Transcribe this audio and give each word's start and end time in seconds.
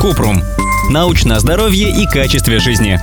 Купрум. 0.00 0.42
Научное 0.90 1.38
здоровье 1.38 1.90
и 1.90 2.06
качестве 2.06 2.58
жизни. 2.58 3.00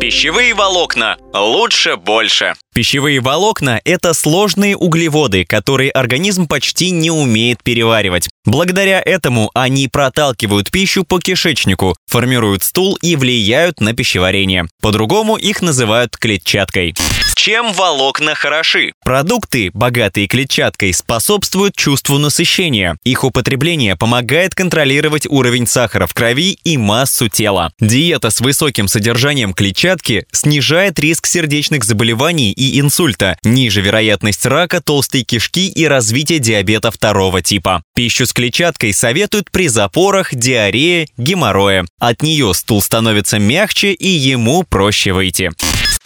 Пищевые 0.00 0.54
волокна. 0.54 1.18
Лучше 1.34 1.96
больше. 1.96 2.54
Пищевые 2.74 3.20
волокна– 3.20 3.80
это 3.84 4.14
сложные 4.14 4.76
углеводы, 4.76 5.44
которые 5.44 5.90
организм 5.90 6.46
почти 6.46 6.90
не 6.90 7.10
умеет 7.10 7.62
переваривать. 7.62 8.28
Благодаря 8.46 9.02
этому 9.04 9.50
они 9.54 9.88
проталкивают 9.88 10.70
пищу 10.70 11.04
по 11.04 11.20
кишечнику, 11.20 11.94
формируют 12.06 12.62
стул 12.62 12.96
и 13.02 13.16
влияют 13.16 13.80
на 13.80 13.92
пищеварение. 13.92 14.66
По-другому 14.80 15.36
их 15.36 15.60
называют 15.60 16.16
клетчаткой. 16.16 16.94
Чем 17.42 17.72
волокна 17.72 18.34
хороши? 18.34 18.92
Продукты, 19.02 19.70
богатые 19.72 20.26
клетчаткой, 20.26 20.92
способствуют 20.92 21.74
чувству 21.74 22.18
насыщения. 22.18 22.98
Их 23.02 23.24
употребление 23.24 23.96
помогает 23.96 24.54
контролировать 24.54 25.26
уровень 25.26 25.66
сахара 25.66 26.06
в 26.06 26.12
крови 26.12 26.58
и 26.64 26.76
массу 26.76 27.30
тела. 27.30 27.72
Диета 27.80 28.28
с 28.28 28.42
высоким 28.42 28.88
содержанием 28.88 29.54
клетчатки 29.54 30.26
снижает 30.32 30.98
риск 30.98 31.26
сердечных 31.26 31.84
заболеваний 31.84 32.52
и 32.52 32.78
инсульта, 32.78 33.38
ниже 33.42 33.80
вероятность 33.80 34.44
рака 34.44 34.82
толстой 34.82 35.22
кишки 35.22 35.70
и 35.70 35.86
развития 35.86 36.40
диабета 36.40 36.90
второго 36.90 37.40
типа. 37.40 37.82
Пищу 37.94 38.26
с 38.26 38.34
клетчаткой 38.34 38.92
советуют 38.92 39.50
при 39.50 39.68
запорах, 39.68 40.34
диарее, 40.34 41.08
геморрое. 41.16 41.86
От 41.98 42.20
нее 42.20 42.52
стул 42.52 42.82
становится 42.82 43.38
мягче 43.38 43.94
и 43.94 44.08
ему 44.08 44.62
проще 44.62 45.14
выйти. 45.14 45.50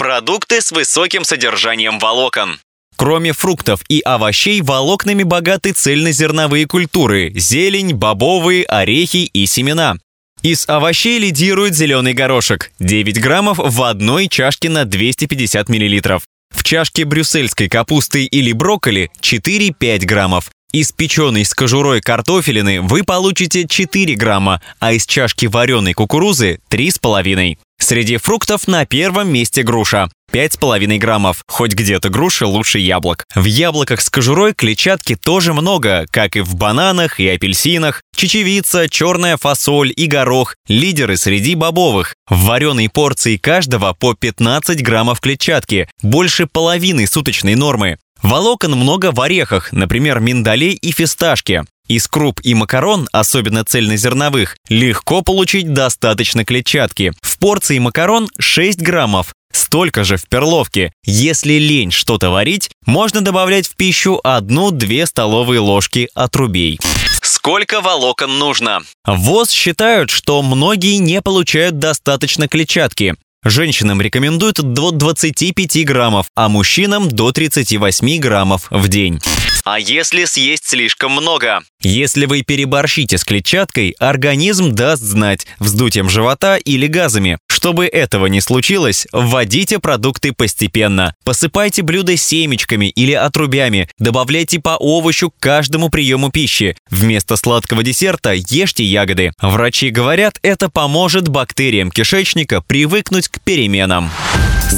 Продукты 0.04 0.60
с 0.60 0.70
высоким 0.70 1.24
содержанием 1.24 1.98
волокон. 1.98 2.58
Кроме 2.94 3.32
фруктов 3.32 3.80
и 3.88 4.00
овощей, 4.00 4.60
волокнами 4.60 5.22
богаты 5.22 5.72
цельнозерновые 5.72 6.66
культуры– 6.66 7.32
зелень, 7.34 7.94
бобовые, 7.94 8.64
орехи 8.64 9.30
и 9.32 9.46
семена. 9.46 9.96
Из 10.42 10.68
овощей 10.68 11.18
лидирует 11.18 11.74
зеленый 11.74 12.12
горошек– 12.12 12.70
9 12.80 13.18
граммов 13.18 13.56
в 13.56 13.82
одной 13.82 14.28
чашке 14.28 14.68
на 14.68 14.84
250 14.84 15.70
миллилитров. 15.70 16.24
В 16.54 16.62
чашке 16.64 17.06
брюссельской 17.06 17.70
капусты 17.70 18.26
или 18.26 18.52
брокколи 18.52 19.10
4-5 19.22 20.04
граммов. 20.04 20.50
Из 20.70 20.92
печеной 20.92 21.46
с 21.46 21.54
кожурой 21.54 22.02
картофелины 22.02 22.82
вы 22.82 23.04
получите 23.04 23.66
4 23.66 24.16
грамма, 24.16 24.60
а 24.80 24.92
из 24.92 25.06
чашки 25.06 25.46
вареной 25.46 25.94
кукурузы 25.94 26.58
3,5. 26.68 27.56
Среди 27.84 28.16
фруктов 28.16 28.66
на 28.66 28.86
первом 28.86 29.28
месте 29.28 29.62
груша. 29.62 30.08
5,5 30.32 30.96
граммов. 30.96 31.44
Хоть 31.46 31.74
где-то 31.74 32.08
груши 32.08 32.46
лучше 32.46 32.78
яблок. 32.78 33.26
В 33.34 33.44
яблоках 33.44 34.00
с 34.00 34.08
кожурой 34.08 34.54
клетчатки 34.54 35.16
тоже 35.16 35.52
много, 35.52 36.06
как 36.10 36.34
и 36.36 36.40
в 36.40 36.54
бананах 36.54 37.20
и 37.20 37.28
апельсинах. 37.28 38.00
Чечевица, 38.16 38.88
черная 38.88 39.36
фасоль 39.36 39.92
и 39.94 40.06
горох– 40.06 40.56
лидеры 40.66 41.18
среди 41.18 41.56
бобовых. 41.56 42.14
В 42.26 42.44
вареной 42.44 42.88
порции 42.88 43.36
каждого 43.36 43.92
по 43.92 44.14
15 44.14 44.82
граммов 44.82 45.20
клетчатки, 45.20 45.86
больше 46.00 46.46
половины 46.46 47.06
суточной 47.06 47.54
нормы. 47.54 47.98
Волокон 48.22 48.72
много 48.72 49.12
в 49.12 49.20
орехах, 49.20 49.72
например, 49.72 50.20
миндале 50.20 50.70
и 50.70 50.90
фисташке. 50.90 51.64
Из 51.86 52.08
круп 52.08 52.40
и 52.42 52.54
макарон, 52.54 53.08
особенно 53.12 53.62
цельнозерновых, 53.62 54.56
легко 54.70 55.20
получить 55.20 55.74
достаточно 55.74 56.42
клетчатки. 56.42 57.12
В 57.20 57.33
порции 57.44 57.78
макарон 57.78 58.30
6 58.38 58.80
граммов, 58.80 59.34
столько 59.52 60.02
же 60.02 60.16
в 60.16 60.26
перловке. 60.30 60.94
Если 61.04 61.58
лень 61.58 61.90
что-то 61.90 62.30
варить, 62.30 62.70
можно 62.86 63.20
добавлять 63.20 63.68
в 63.68 63.76
пищу 63.76 64.18
1-2 64.24 65.04
столовые 65.04 65.60
ложки 65.60 66.08
отрубей. 66.14 66.80
Сколько 67.20 67.82
волокон 67.82 68.38
нужно? 68.38 68.80
ВОЗ 69.06 69.50
считают, 69.50 70.08
что 70.08 70.40
многие 70.40 70.96
не 70.96 71.20
получают 71.20 71.78
достаточно 71.78 72.48
клетчатки. 72.48 73.14
Женщинам 73.44 74.00
рекомендуют 74.00 74.62
до 74.62 74.90
25 74.90 75.84
граммов, 75.84 76.28
а 76.34 76.48
мужчинам 76.48 77.10
до 77.10 77.30
38 77.30 78.20
граммов 78.20 78.68
в 78.70 78.88
день. 78.88 79.20
А 79.64 79.80
если 79.80 80.26
съесть 80.26 80.68
слишком 80.68 81.12
много? 81.12 81.62
Если 81.80 82.26
вы 82.26 82.42
переборщите 82.42 83.16
с 83.16 83.24
клетчаткой, 83.24 83.96
организм 83.98 84.74
даст 84.74 85.02
знать 85.02 85.46
вздутием 85.58 86.10
живота 86.10 86.56
или 86.56 86.86
газами. 86.86 87.38
Чтобы 87.48 87.86
этого 87.86 88.26
не 88.26 88.42
случилось, 88.42 89.06
вводите 89.10 89.78
продукты 89.78 90.34
постепенно. 90.34 91.14
Посыпайте 91.24 91.80
блюда 91.80 92.14
семечками 92.14 92.90
или 92.90 93.12
отрубями, 93.12 93.88
добавляйте 93.98 94.60
по 94.60 94.76
овощу 94.76 95.30
к 95.30 95.38
каждому 95.40 95.88
приему 95.88 96.30
пищи. 96.30 96.76
Вместо 96.90 97.36
сладкого 97.36 97.82
десерта 97.82 98.34
ешьте 98.34 98.84
ягоды. 98.84 99.32
Врачи 99.40 99.88
говорят, 99.88 100.38
это 100.42 100.68
поможет 100.68 101.28
бактериям 101.28 101.90
кишечника 101.90 102.60
привыкнуть 102.60 103.28
к 103.28 103.40
переменам. 103.40 104.10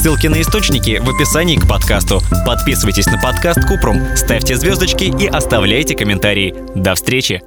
Ссылки 0.07 0.29
на 0.29 0.41
источники 0.41 1.01
в 1.03 1.11
описании 1.11 1.57
к 1.57 1.67
подкасту. 1.67 2.21
Подписывайтесь 2.47 3.07
на 3.07 3.21
подкаст 3.21 3.67
Купрум, 3.67 4.01
ставьте 4.15 4.55
звездочки 4.55 5.13
и 5.21 5.27
оставляйте 5.27 5.97
комментарии. 5.97 6.55
До 6.77 6.95
встречи! 6.95 7.43